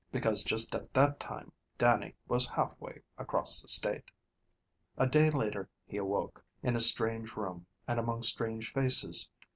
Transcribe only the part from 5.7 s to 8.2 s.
he awoke, in a strange room and